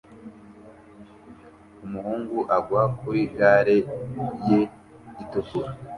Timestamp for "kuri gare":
2.99-3.77